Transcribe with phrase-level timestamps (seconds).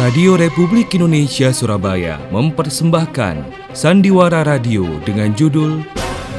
[0.00, 3.44] Radio Republik Indonesia Surabaya mempersembahkan
[3.76, 5.84] Sandiwara Radio dengan judul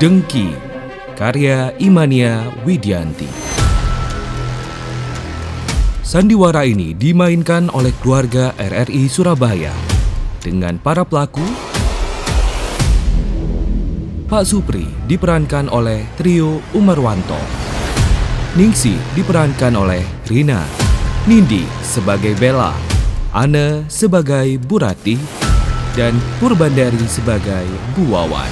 [0.02, 0.50] Dengki
[1.14, 3.29] karya Imania Widianti.
[6.02, 9.78] Sandiwara ini dimainkan oleh keluarga RRI Surabaya
[10.42, 11.46] dengan para pelaku
[14.25, 17.37] Pak Supri diperankan oleh trio Umarwanto.
[18.57, 20.65] Ningsi diperankan oleh Rina.
[21.29, 22.90] Nindi sebagai Bella.
[23.32, 25.16] Ana sebagai Burati.
[25.96, 27.64] Dan Purbandari sebagai
[27.96, 28.48] Bu Wawan.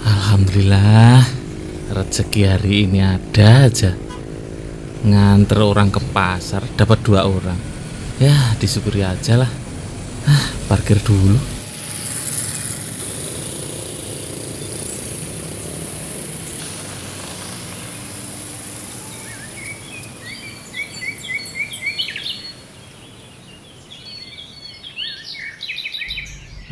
[0.00, 1.28] Alhamdulillah
[1.92, 4.11] rezeki hari ini ada aja
[5.02, 7.58] nganter orang ke pasar dapat dua orang
[8.22, 9.50] ya disyukuri aja lah
[10.30, 11.38] ah, parkir dulu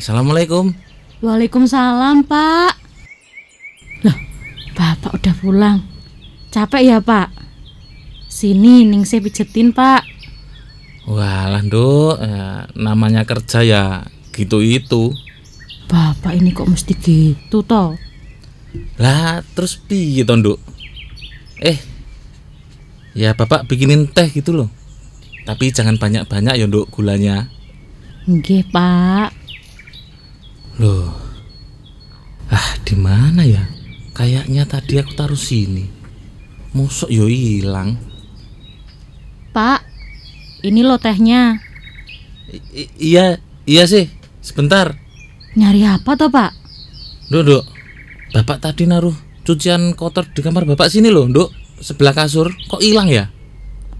[0.01, 0.73] Assalamualaikum
[1.21, 2.73] Waalaikumsalam, Pak.
[4.09, 4.17] Loh,
[4.73, 5.79] Bapak udah pulang.
[6.49, 7.50] Capek ya, Pak?
[8.41, 10.01] Sini, ning saya pijetin, Pak.
[11.05, 12.17] Walah nduk.
[12.25, 15.13] Ya, namanya kerja ya gitu itu.
[15.85, 18.01] Bapak ini kok mesti gitu, toh?
[18.97, 20.57] Lah terus piye to nduk?
[21.61, 21.77] Eh
[23.13, 24.73] Ya bapak bikinin teh gitu loh.
[25.45, 27.45] Tapi jangan banyak-banyak ya nduk gulanya.
[28.25, 29.37] Nggih, Pak.
[30.81, 31.13] Loh
[32.49, 33.69] Ah di mana ya?
[34.17, 35.93] Kayaknya tadi aku taruh sini.
[36.73, 38.10] Mosok yo hilang
[39.51, 39.83] Pak,
[40.63, 41.59] ini lo tehnya.
[42.75, 44.11] I- Iya iya sih
[44.43, 44.99] Sebentar
[45.55, 46.51] Nyari apa toh, Pak?
[47.31, 47.63] Nduk nduk
[48.35, 49.15] Bapak tadi naruh
[49.47, 51.47] cucian kotor di kamar bapak sini loh nduk
[51.79, 53.31] Sebelah kasur Kok hilang ya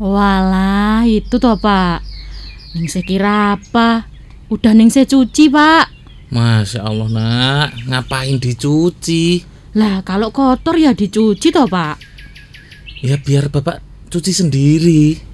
[0.01, 2.01] Walah, itu toh, Pak.
[2.73, 4.09] Ning saya kira apa?
[4.49, 5.85] Udah ning saya cuci, Pak.
[6.33, 9.45] Masya Allah nak Ngapain dicuci
[9.77, 12.03] Lah, kalau kotor ya dicuci toh, Pak.
[13.01, 13.79] Ya biar bapak
[14.11, 15.30] cuci sendiri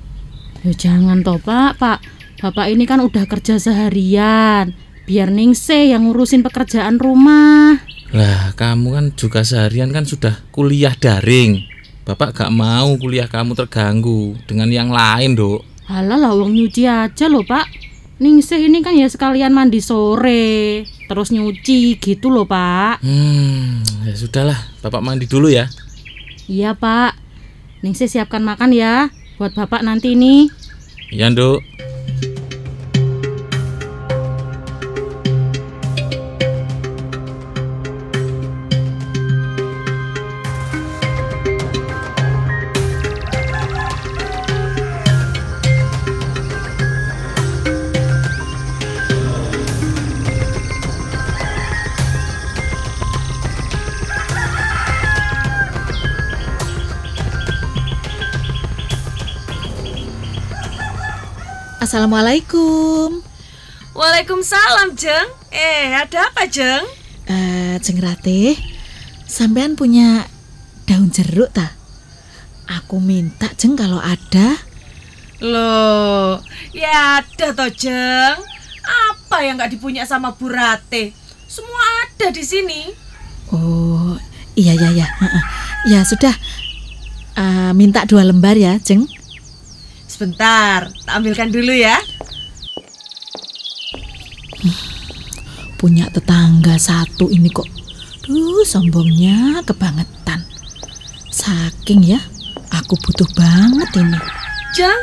[0.66, 2.02] Ya jangan toh pak, pak.
[2.42, 4.74] Bapak ini kan udah kerja seharian.
[5.06, 7.78] Biar Ningse yang ngurusin pekerjaan rumah.
[8.10, 11.66] Lah kamu kan juga seharian kan sudah kuliah daring
[12.06, 17.30] Bapak gak mau kuliah kamu terganggu dengan yang lain dok Halah lah uang nyuci aja
[17.30, 17.66] loh pak.
[18.18, 22.98] Ningse ini kan ya sekalian mandi sore, terus nyuci gitu loh pak.
[23.06, 25.70] Hmm ya sudahlah bapak mandi dulu ya
[26.50, 27.14] Iya pak.
[27.86, 30.48] Ningse siapkan makan ya, buat bapak nanti nih.
[31.12, 31.60] Iya dok
[61.96, 63.24] Assalamualaikum.
[63.96, 65.32] Waalaikumsalam, Jeng.
[65.48, 66.84] Eh, ada apa, Jeng?
[67.24, 68.52] Eh, Jeng Ratih,
[69.24, 70.28] sampean punya
[70.84, 71.72] daun jeruk ta?
[72.68, 74.60] Aku minta Jeng kalau ada.
[75.40, 76.44] Loh,
[76.76, 78.44] ya ada toh, Jeng.
[78.84, 81.16] Apa yang nggak dipunya sama Bu Rate?
[81.48, 82.92] Semua ada di sini.
[83.48, 84.20] Oh,
[84.52, 85.08] iya ya ya.
[85.08, 85.44] heeh.
[85.96, 86.36] Ya sudah.
[87.40, 89.15] Eh, minta dua lembar ya, Jeng.
[90.16, 92.00] Sebentar, tak ambilkan dulu ya.
[95.76, 97.68] Punya tetangga satu ini kok.
[98.24, 100.40] Duh, sombongnya kebangetan.
[101.28, 102.20] Saking ya,
[102.72, 104.16] aku butuh banget ini.
[104.72, 105.00] Jeng,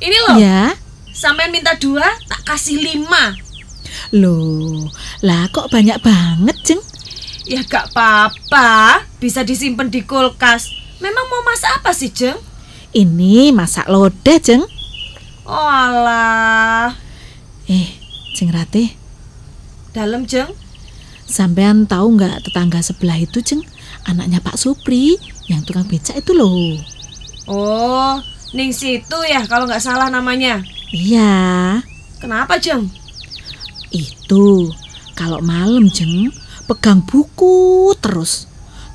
[0.00, 0.40] ini loh.
[0.40, 0.72] Ya,
[1.12, 3.36] Sampean minta dua, tak kasih lima.
[4.16, 4.88] loh,
[5.20, 6.80] lah kok banyak banget, Jeng?
[7.44, 10.72] Ya gak apa-apa, bisa disimpan di kulkas.
[11.04, 12.40] Memang mau masak apa sih, Jeng?
[12.92, 14.62] Ini masak lodeh, Jeng.
[15.46, 16.94] Oh alah.
[17.66, 17.88] Eh,
[18.34, 18.94] Jeng Ratih,
[19.90, 20.50] Dalam, Jeng.
[21.26, 23.62] sampean tahu nggak tetangga sebelah itu, Jeng?
[24.06, 25.18] Anaknya Pak Supri,
[25.50, 26.78] yang tukang becak itu loh.
[27.46, 28.22] Oh,
[28.54, 30.62] Ning situ ya kalau nggak salah namanya.
[30.90, 31.82] Iya,
[32.16, 32.88] Kenapa, Jeng?
[33.90, 34.70] itu.
[35.16, 36.28] Kalau malam, Jeng,
[36.68, 38.44] pegang buku terus.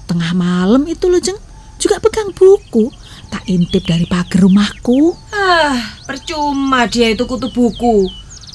[0.05, 1.37] Tengah malam itu loh, Jeng,
[1.77, 2.93] juga pegang buku.
[3.31, 5.15] Tak intip dari pagar rumahku.
[5.31, 8.11] Ah, percuma dia itu kutu buku.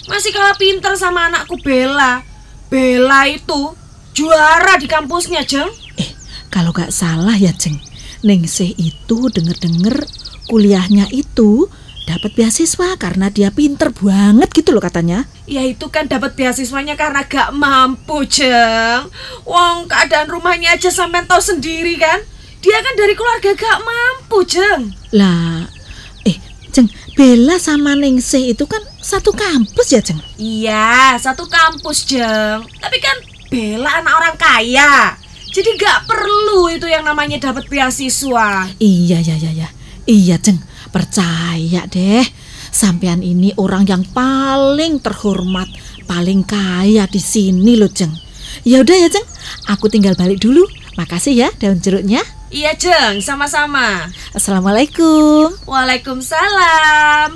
[0.07, 2.23] Masih kalah pinter sama anakku Bella.
[2.69, 3.75] Bella itu
[4.15, 5.67] juara di kampusnya, Jeng.
[5.99, 6.13] Eh,
[6.53, 7.81] kalau gak salah ya, Jeng.
[8.23, 10.07] Ningsih itu denger-denger
[10.47, 11.67] kuliahnya itu
[12.07, 15.27] dapat beasiswa karena dia pinter banget gitu loh katanya.
[15.51, 19.11] Ya itu kan dapat beasiswanya karena gak mampu, Jeng.
[19.43, 22.23] Wong keadaan rumahnya aja sampai tahu sendiri kan.
[22.67, 24.91] Dia kan dari keluarga gak mampu, Jeng.
[25.15, 25.71] Lah,
[26.27, 26.35] eh,
[26.75, 30.19] Jeng, Bella sama Ningsih itu kan satu kampus ya, Jeng?
[30.35, 32.67] Iya, satu kampus, Jeng.
[32.83, 35.15] Tapi kan Bella anak orang kaya.
[35.55, 38.67] Jadi gak perlu itu yang namanya dapat beasiswa.
[38.83, 39.69] Iya, iya, iya, iya.
[40.03, 40.59] Iya, Jeng.
[40.91, 42.27] Percaya deh.
[42.75, 45.71] Sampean ini orang yang paling terhormat,
[46.11, 48.11] paling kaya di sini loh, Jeng.
[48.67, 49.25] Ya udah ya, Jeng.
[49.71, 50.67] Aku tinggal balik dulu.
[50.99, 52.27] Makasih ya daun jeruknya.
[52.47, 54.07] Iya, Jeng, sama-sama.
[54.31, 55.51] Assalamualaikum.
[55.67, 57.35] Waalaikumsalam.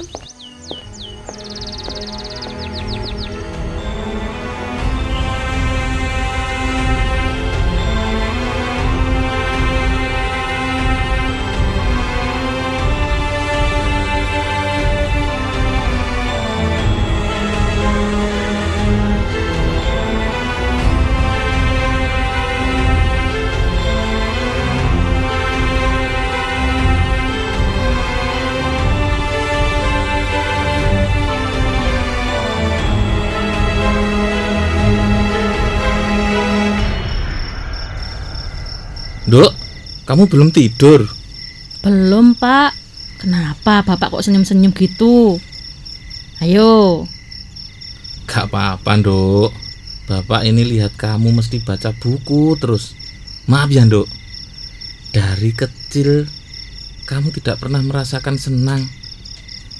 [40.11, 41.07] Kamu belum tidur?
[41.87, 42.75] Belum, Pak.
[43.23, 45.39] Kenapa Bapak kok senyum-senyum gitu?
[46.43, 47.07] Ayo.
[48.27, 49.55] Gak apa-apa, Dok.
[50.11, 52.99] Bapak ini lihat kamu mesti baca buku terus.
[53.47, 54.11] Maaf ya, Dok.
[55.15, 56.27] Dari kecil
[57.07, 58.83] kamu tidak pernah merasakan senang.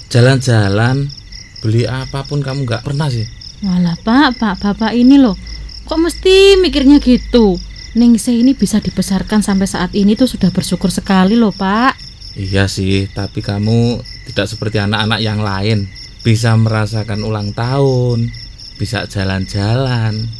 [0.07, 1.11] Jalan-jalan,
[1.59, 3.27] beli apa pun kamu gak pernah sih.
[3.67, 5.35] Walah, Pak, Pak, Bapak ini loh.
[5.83, 7.59] Kok mesti mikirnya gitu?
[7.91, 11.99] Ningsih ini bisa dibesarkan sampai saat ini tuh sudah bersyukur sekali loh, Pak.
[12.39, 13.99] Iya sih, tapi kamu
[14.31, 15.91] tidak seperti anak-anak yang lain.
[16.23, 18.31] Bisa merasakan ulang tahun,
[18.79, 20.31] bisa jalan-jalan,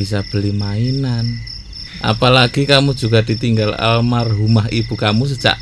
[0.00, 1.44] bisa beli mainan.
[2.00, 5.58] Apalagi kamu juga ditinggal almarhumah ibu kamu sejak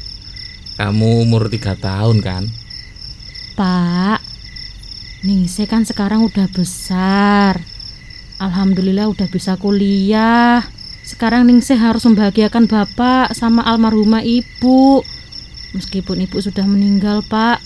[0.77, 2.45] kamu umur tiga tahun kan?
[3.57, 4.21] Pak,
[5.25, 7.65] Ningsih kan sekarang udah besar.
[8.37, 10.76] Alhamdulillah udah bisa kuliah.
[11.07, 15.07] Sekarang Ningsih harus membahagiakan Bapak sama almarhumah Ibu.
[15.79, 17.63] Meskipun Ibu sudah meninggal, Pak.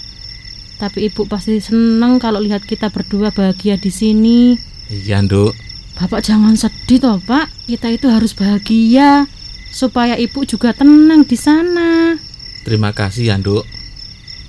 [0.77, 4.61] Tapi Ibu pasti seneng kalau lihat kita berdua bahagia di sini.
[4.93, 5.57] Iya, Nduk.
[5.97, 7.49] Bapak jangan sedih toh, Pak.
[7.65, 9.25] Kita itu harus bahagia
[9.73, 12.21] supaya Ibu juga tenang di sana.
[12.61, 13.65] Terima kasih ya, Nduk.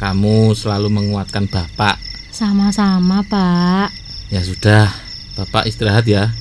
[0.04, 1.96] Kamu selalu menguatkan Bapak.
[2.36, 3.88] Sama-sama, Pak.
[4.28, 4.92] Ya sudah,
[5.40, 6.36] Bapak istirahat ya.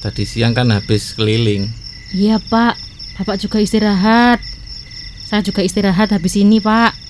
[0.00, 1.81] Tadi siang kan habis keliling.
[2.12, 2.76] Iya, Pak.
[3.16, 4.38] Bapak juga istirahat.
[5.24, 7.01] Saya juga istirahat habis ini, Pak.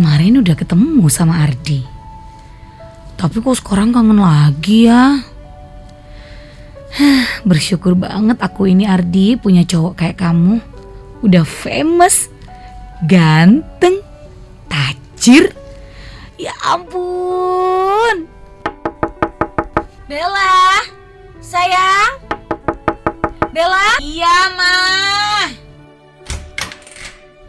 [0.00, 1.84] Kemarin udah ketemu sama Ardi.
[3.20, 5.20] Tapi kok sekarang kangen lagi ya?
[6.96, 10.56] Hah, Bersyukur banget aku ini Ardi punya cowok kayak kamu.
[11.20, 12.32] Udah famous,
[13.04, 14.00] ganteng,
[14.72, 15.52] tajir.
[16.40, 18.24] Ya ampun.
[20.08, 20.80] Bella,
[21.44, 22.24] sayang.
[23.52, 24.00] Bella?
[24.00, 24.69] Iya, Ma.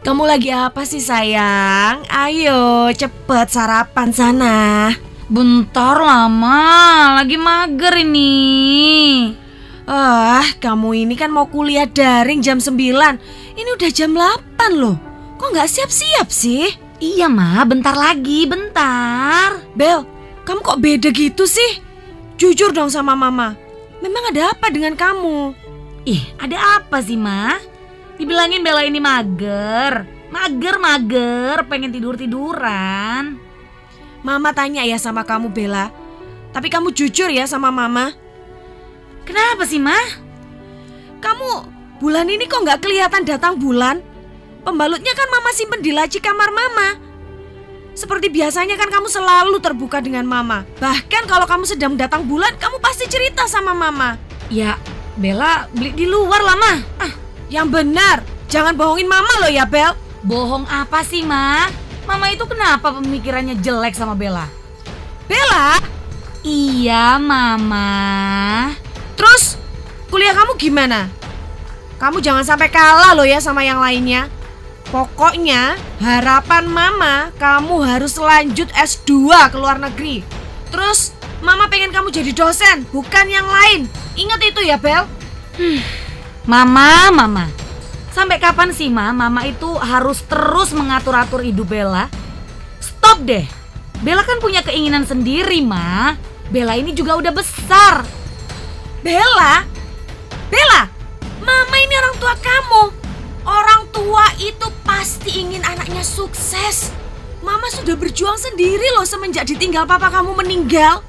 [0.02, 2.02] Kamu lagi apa sih, sayang?
[2.10, 4.90] Ayo, cepet sarapan sana.
[5.30, 6.58] Bentar lama,
[7.22, 9.30] lagi mager ini.
[9.86, 12.74] Ah, kamu ini kan mau kuliah daring jam 9.
[13.54, 14.98] Ini udah jam 8 loh.
[15.38, 16.66] Kok nggak siap-siap sih?
[16.98, 19.62] Iya ma, bentar lagi, bentar.
[19.78, 20.02] Bel,
[20.42, 21.78] kamu kok beda gitu sih?
[22.42, 23.54] Jujur dong sama mama.
[24.02, 25.54] Memang ada apa dengan kamu?
[26.10, 27.70] Ih, ada apa sih ma?
[28.22, 30.06] Dibilangin Bella ini mager.
[30.30, 33.34] Mager, mager, pengen tidur-tiduran.
[34.22, 35.90] Mama tanya ya sama kamu, Bella.
[36.54, 38.14] Tapi kamu jujur ya sama mama.
[39.26, 39.98] Kenapa sih ma?
[41.18, 41.66] Kamu
[41.98, 43.98] bulan ini kok nggak kelihatan datang bulan?
[44.62, 47.02] Pembalutnya kan mama simpen di laci kamar mama.
[47.98, 50.62] Seperti biasanya kan kamu selalu terbuka dengan mama.
[50.78, 54.14] Bahkan kalau kamu sedang datang bulan, kamu pasti cerita sama mama.
[54.46, 54.78] Ya,
[55.18, 56.78] Bella beli di luar lah, Mah.
[57.02, 57.12] Ah,
[57.52, 58.24] yang benar.
[58.48, 59.92] Jangan bohongin mama loh ya, Bel.
[60.24, 61.68] Bohong apa sih, Ma?
[62.08, 64.48] Mama itu kenapa pemikirannya jelek sama Bella?
[65.28, 65.76] Bella,
[66.42, 67.86] Iya, Mama.
[69.14, 69.54] terus
[70.10, 71.06] kuliah kamu gimana?
[72.02, 74.26] Kamu jangan sampai kalah loh ya sama yang lainnya.
[74.90, 80.26] Pokoknya harapan mama kamu harus lanjut S2 ke luar negeri.
[80.74, 81.14] Terus
[81.46, 83.86] mama pengen kamu jadi dosen, bukan yang lain.
[84.18, 85.06] Ingat itu ya, Bel.
[86.42, 87.46] Mama, Mama.
[88.10, 89.14] Sampai kapan sih, Ma?
[89.14, 92.10] Mama itu harus terus mengatur-atur hidup Bella.
[92.82, 93.46] Stop deh.
[94.02, 96.18] Bella kan punya keinginan sendiri, Ma.
[96.50, 98.02] Bella ini juga udah besar.
[99.06, 99.62] Bella,
[100.50, 100.90] Bella,
[101.46, 102.82] mama ini orang tua kamu.
[103.46, 106.90] Orang tua itu pasti ingin anaknya sukses.
[107.42, 111.06] Mama sudah berjuang sendiri loh semenjak ditinggal papa kamu meninggal.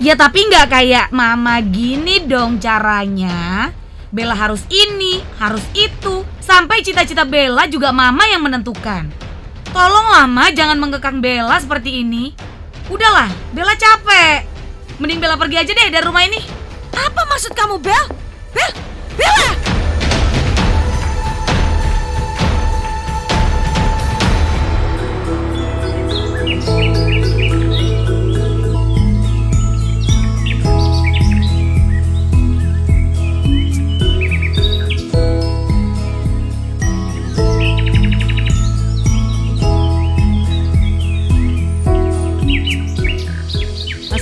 [0.00, 3.70] Ya tapi nggak kayak Mama gini dong caranya.
[4.12, 6.20] Bella harus ini, harus itu.
[6.44, 9.08] Sampai cita-cita Bella juga Mama yang menentukan.
[9.72, 12.36] Tolonglah Ma, jangan mengekang Bella seperti ini.
[12.92, 14.44] Udahlah, Bella capek.
[15.00, 16.44] Mending Bella pergi aja deh dari rumah ini.
[16.92, 18.04] Apa maksud kamu, Bel?
[18.52, 18.70] Bel,
[19.16, 19.72] Bella!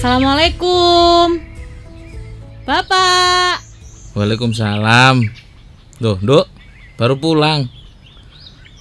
[0.01, 1.45] Assalamualaikum.
[2.65, 3.61] Bapak.
[4.17, 5.21] Waalaikumsalam.
[6.01, 6.49] Loh, Nduk,
[6.97, 7.69] baru pulang.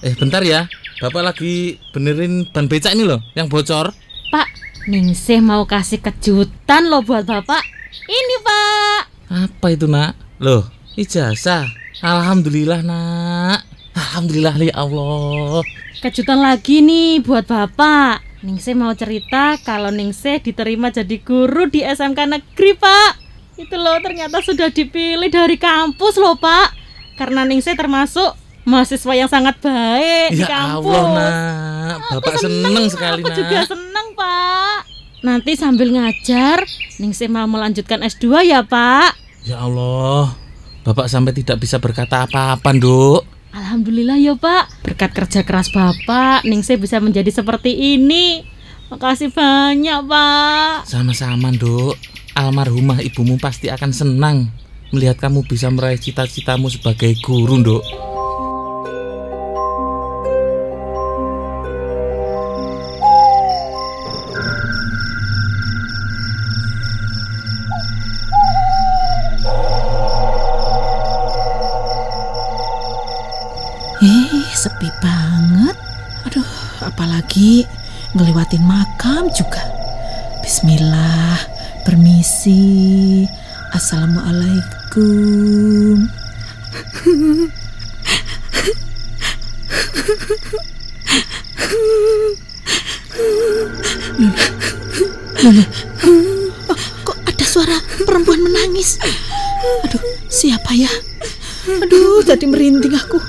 [0.00, 0.64] Eh, bentar ya.
[0.96, 3.92] Bapak lagi benerin ban becak ini loh, yang bocor.
[4.32, 4.48] Pak,
[4.88, 7.68] Ningsih mau kasih kejutan loh buat Bapak.
[8.08, 9.00] Ini, Pak.
[9.28, 10.16] Apa itu, Nak?
[10.40, 11.68] Loh, ijazah.
[12.00, 13.60] Alhamdulillah, Nak.
[13.92, 15.60] Alhamdulillah ya Allah.
[16.00, 18.29] Kejutan lagi nih buat Bapak.
[18.40, 23.12] Ningsih mau cerita kalau Ningsih diterima jadi guru di SMK Negeri, Pak.
[23.60, 26.72] Itu loh ternyata sudah dipilih dari kampus loh, Pak.
[27.20, 28.32] Karena Ningsih termasuk
[28.64, 30.88] mahasiswa yang sangat baik di Ya kampus.
[30.88, 31.96] Allah, Nak.
[32.16, 33.36] Bapak seneng sekali, Aku Nak.
[33.36, 34.78] juga seneng, Pak.
[35.20, 36.64] Nanti sambil ngajar,
[36.96, 39.20] Ningsih mau melanjutkan S2 ya, Pak.
[39.44, 40.32] Ya Allah.
[40.80, 43.39] Bapak sampai tidak bisa berkata apa-apa, Nduk.
[43.70, 48.42] Alhamdulillah ya Pak, berkat kerja keras Bapak, Ningsih bisa menjadi seperti ini.
[48.90, 50.90] Makasih banyak Pak.
[50.90, 51.94] Sama-sama, Nduk.
[52.34, 54.50] Almarhumah ibumu pasti akan senang
[54.90, 57.82] melihat kamu bisa meraih cita-citamu sebagai guru, Nduk.
[74.80, 75.76] Sepi banget.
[76.24, 76.48] Aduh,
[76.80, 77.68] apalagi
[78.16, 79.60] ngelewatin makam juga.
[80.40, 81.36] Bismillah,
[81.84, 83.28] permisi.
[83.76, 86.08] Assalamualaikum.
[96.72, 97.76] Oh, kok ada suara
[98.08, 98.96] perempuan menangis?
[99.84, 100.00] Aduh,
[100.32, 100.88] siapa ya?
[101.84, 103.20] Aduh, jadi merinding aku.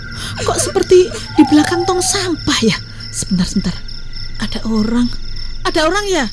[0.41, 1.05] Kok seperti
[1.51, 2.77] belakang tong sampah ya?
[3.12, 3.75] Sebentar, sebentar.
[4.39, 5.12] Ada orang.
[5.67, 6.25] Ada orang ya?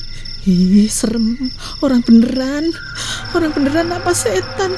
[0.47, 1.35] Ih, serem.
[1.83, 2.71] Orang beneran.
[3.35, 4.71] Orang beneran apa setan?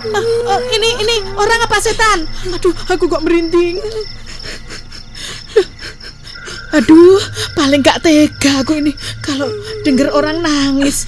[0.00, 2.24] Ah, oh, ini, ini orang apa setan?
[2.48, 3.76] Aduh, aku kok merinding.
[6.80, 7.20] Aduh,
[7.52, 9.50] paling gak tega aku ini kalau
[9.84, 11.04] denger orang nangis.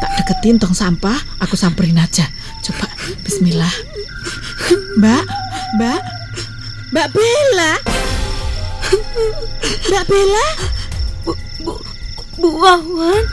[0.00, 2.24] Tak deketin tong sampah, aku samperin aja.
[2.64, 2.88] Coba,
[3.26, 3.74] Bismillah.
[4.96, 5.24] Mbak,
[5.76, 6.00] Mbak,
[6.94, 7.72] Mbak Bella,
[9.90, 10.46] Mbak Bella,
[12.38, 13.24] Bu Wawan,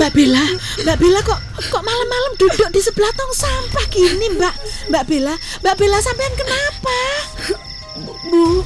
[0.00, 0.40] Mbak Bella,
[0.80, 1.36] Mbak Bella kok
[1.68, 4.54] kok malam-malam duduk di sebelah tong sampah gini, Mbak,
[4.88, 6.98] Mbak Bella, Mbak Bella sampean kenapa?
[8.32, 8.64] Bu,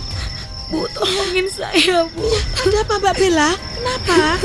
[0.70, 2.30] Bu tolongin saya, Bu.
[2.54, 3.50] Ada apa, Mbak Bella?
[3.74, 4.38] Kenapa?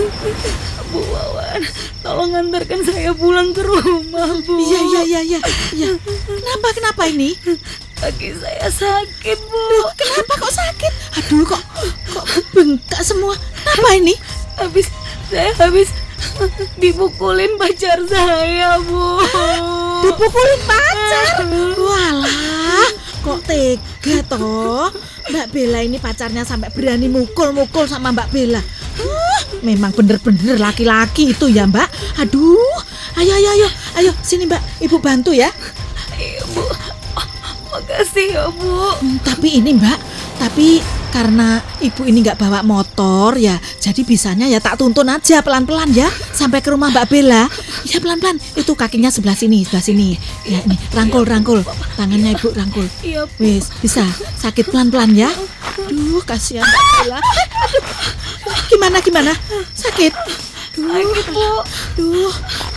[0.89, 1.61] Bu Wawan,
[2.01, 4.57] tolong antarkan saya pulang ke rumah, Bu.
[4.65, 5.39] Iya, iya, iya, iya,
[5.77, 5.87] iya.
[6.25, 7.37] Kenapa, kenapa ini?
[8.05, 9.57] Kaki saya sakit, Bu.
[9.57, 10.93] Duh, kenapa kok sakit?
[11.17, 11.57] Aduh, kok
[12.13, 13.33] kok bengkak semua.
[13.65, 14.13] Kenapa ini?
[14.61, 14.93] Habis
[15.25, 15.89] saya habis
[16.77, 19.25] dipukulin pacar saya, Bu.
[20.05, 21.49] Dipukulin pacar.
[21.81, 22.93] Walah,
[23.25, 24.93] kok tega toh.
[25.33, 28.61] Mbak Bella ini pacarnya sampai berani mukul-mukul sama Mbak Bella.
[29.01, 32.21] Huh, memang bener-bener laki-laki itu ya Mbak.
[32.21, 32.77] Aduh,
[33.17, 35.49] ayo ayo ayo, ayo sini Mbak, Ibu bantu ya.
[37.95, 38.91] Makasih ya Bu.
[38.99, 39.99] Hmm, tapi ini Mbak,
[40.35, 40.83] tapi
[41.15, 46.11] karena ibu ini nggak bawa motor ya, jadi bisanya ya tak tuntun aja pelan-pelan ya
[46.35, 47.47] sampai ke rumah Mbak Bella.
[47.87, 48.35] Ya pelan-pelan.
[48.59, 50.19] Itu kakinya sebelah sini, sebelah sini.
[50.43, 51.63] Ya ini rangkul rangkul.
[51.95, 52.83] Tangannya ibu rangkul.
[52.99, 54.03] Iya Wis, bisa.
[54.43, 55.31] Sakit pelan-pelan ya.
[55.87, 57.19] Duh, kasihan Mbak Bella.
[58.67, 59.31] Gimana gimana?
[59.71, 60.11] Sakit.
[60.75, 61.63] Duh,
[61.95, 62.33] duh,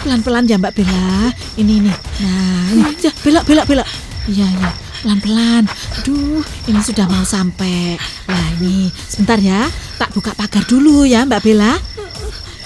[0.06, 1.34] pelan-pelan ya Mbak Bella.
[1.58, 1.90] Ini ini.
[2.22, 2.94] Nah, ini.
[3.02, 3.88] Ya, belok belok belok.
[4.30, 4.70] Iya iya,
[5.02, 5.64] pelan-pelan.
[6.02, 7.99] Aduh, ini sudah mau sampai.
[8.26, 9.67] Nah ini, sebentar ya.
[9.97, 11.78] Tak buka pagar dulu ya Mbak Bella.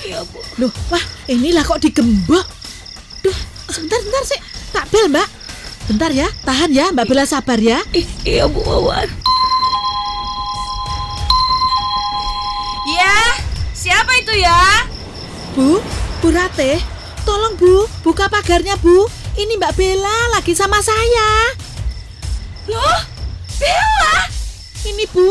[0.03, 0.39] Iya Bu.
[0.61, 2.45] Loh, wah inilah kok digembok.
[3.23, 3.39] Duh,
[3.71, 4.41] sebentar, sebentar sih.
[4.73, 5.29] Tak bel mbak.
[5.87, 7.83] Bentar ya, tahan ya Mbak Bella sabar ya.
[8.23, 9.09] Iya Bu Wawan.
[12.87, 13.17] Ya,
[13.75, 14.87] siapa itu ya?
[15.55, 15.83] Bu,
[16.23, 16.79] Bu Rate,
[17.27, 19.07] tolong Bu, buka pagarnya Bu.
[19.35, 21.57] Ini Mbak Bella lagi sama saya.
[22.71, 23.01] Loh,
[23.59, 24.31] Bella,
[24.87, 25.27] Ini Bu.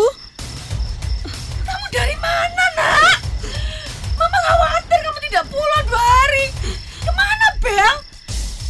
[1.64, 3.18] kamu dari mana nak?
[4.20, 6.46] Mama khawatir kamu tidak pulang dua hari.
[7.00, 7.96] Ke mana Bel?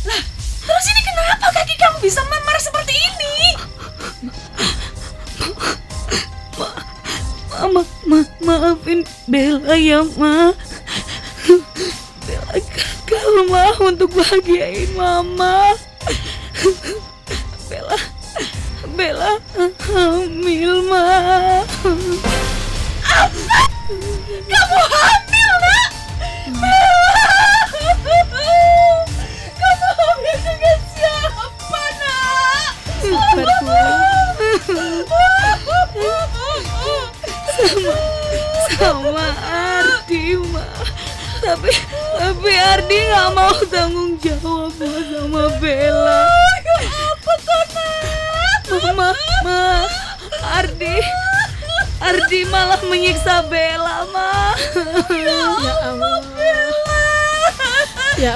[0.06, 0.22] Lah,
[0.62, 3.36] terus ini kenapa kaki kamu bisa memar seperti ini?
[7.50, 10.54] Mama, ma, maafin Bella ya ma.
[12.30, 15.74] Bella gagal ma untuk bahagiain Mama.
[19.32, 20.21] Uh, uh, uh.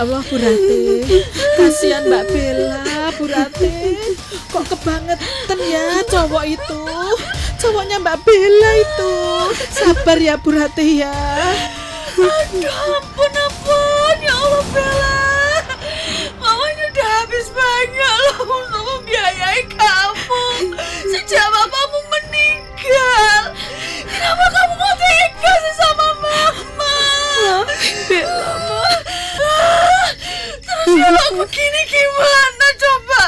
[0.05, 1.01] Allah Bu Rate.
[1.57, 3.97] Kasihan Mbak Bella, Bu Rate.
[4.53, 6.81] Kok kebangetan ya cowok itu.
[7.57, 9.13] Cowoknya Mbak Bella itu.
[9.73, 11.09] Sabar ya Bu Rate ya.
[12.21, 15.17] Aduh, ampun, ampun, ya Allah Bella.
[16.37, 20.45] Mamanya udah habis banyak loh untuk membiayai kamu.
[21.09, 23.41] Sejak bapamu meninggal.
[24.05, 26.93] Kenapa kamu kok tega sih sama mama?
[28.05, 28.53] Bella,
[30.85, 33.23] kalau begini gimana coba?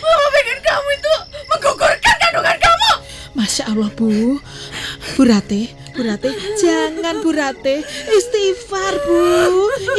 [0.00, 1.14] Mama pengen kamu itu
[1.52, 2.90] menggugurkan kandungan kamu.
[3.36, 4.40] Masya Allah Bu.
[5.14, 7.86] Bu Rate Bu Rate Jangan Bu Rate.
[8.10, 9.20] Istighfar Bu.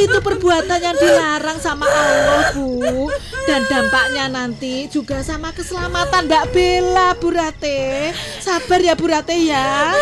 [0.02, 3.08] Itu perbuatan yang dilarang sama Allah Bu.
[3.46, 8.12] Dan dampaknya nanti juga sama keselamatan Mbak Bella Bu Rate.
[8.42, 9.94] Sabar ya Bu Rate ya.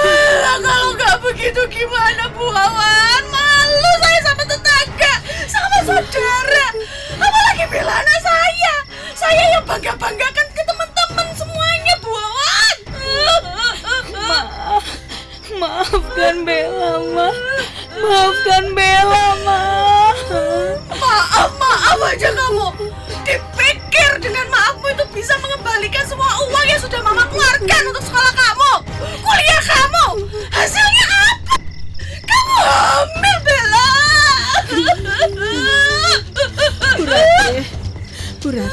[0.42, 3.22] Kalau nggak begitu gimana Bu Wawan?
[3.30, 4.73] Malu saya sama tetangga,
[5.84, 6.66] saudara.
[7.20, 8.74] Apalagi bela anak saya.
[9.12, 12.76] Saya yang bangga-banggakan ke teman-teman semuanya Bu Wawan.
[14.24, 14.84] Maaf,
[15.60, 17.28] maafkan Bella, Ma.
[18.00, 19.60] Maafkan Bella, Ma.
[20.88, 22.68] Maaf, maaf aja kamu.
[23.28, 28.23] Dipikir dengan maafmu itu bisa mengembalikan semua uang yang sudah Mama keluarkan untuk sekolah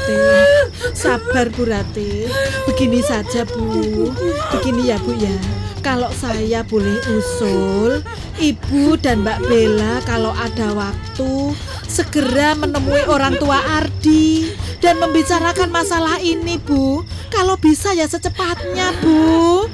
[0.02, 2.26] Bu Rate Sabar Bu Rate
[2.66, 4.10] Begini saja Bu.
[4.50, 5.34] Begini ya Bu ya.
[5.82, 8.02] Kalau saya boleh usul
[8.38, 11.54] Ibu dan Mbak Bella kalau ada waktu
[11.86, 14.50] Segera menemui orang tua Ardi
[14.82, 17.06] Dan membicarakan masalah ini Bu.
[17.30, 19.66] Kalau bisa ya secepatnya Bu.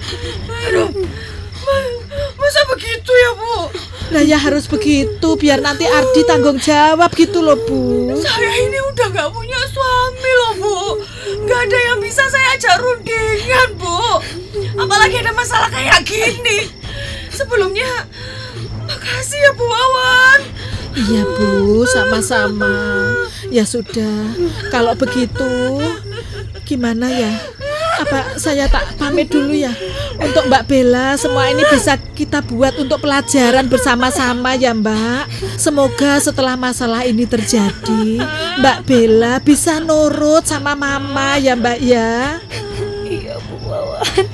[2.40, 3.56] Masa begitu ya, Bu?
[4.08, 8.16] Nah ya harus begitu Biar nanti Ardi tanggung jawab gitu loh Bu.
[8.16, 9.57] Saya ini udah gak punya
[15.48, 16.68] masalah kayak gini.
[17.32, 18.04] Sebelumnya,
[18.84, 20.40] makasih ya, Bu Wawan.
[20.92, 22.76] Iya Bu, sama-sama.
[23.48, 24.28] Ya sudah,
[24.68, 25.80] kalau begitu
[26.68, 27.32] gimana ya?
[27.96, 29.72] Apa saya tak pamit dulu ya?
[30.20, 35.32] Untuk Mbak Bella, semua ini bisa kita buat untuk pelajaran bersama-sama ya Mbak.
[35.56, 38.20] Semoga setelah masalah ini terjadi,
[38.60, 42.36] Mbak Bella bisa nurut sama Mama ya Mbak ya.
[43.08, 44.27] Iya, Bu Wawan.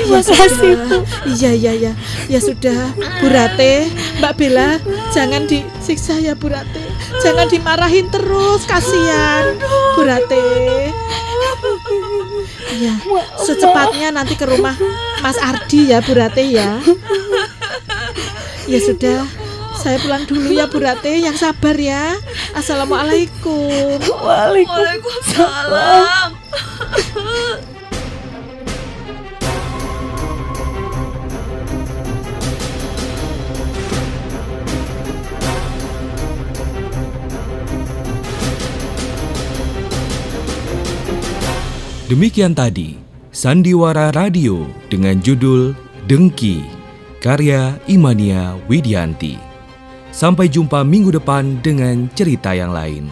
[0.00, 1.04] Terima kasih Bu.
[1.28, 1.92] Iya iya ya.
[2.26, 4.80] Ya sudah, Bu Rate, Mbak Bella,
[5.12, 6.80] jangan disiksa ya Bu Rate.
[7.20, 9.60] Jangan dimarahin terus, kasihan.
[9.98, 10.40] Bu Rate.
[12.70, 12.94] Iya,
[13.36, 14.78] secepatnya nanti ke rumah
[15.20, 16.80] Mas Ardi ya Bu Rate ya.
[18.70, 19.26] Ya sudah,
[19.76, 22.16] saya pulang dulu ya Bu Rate, yang sabar ya.
[22.56, 24.00] Assalamualaikum.
[24.00, 26.40] Waalaikumsalam.
[42.10, 42.98] Demikian tadi
[43.30, 45.78] Sandiwara Radio dengan judul
[46.10, 46.58] Dengki
[47.22, 49.38] karya Imania Widianti.
[50.10, 53.06] Sampai jumpa minggu depan dengan cerita yang lain.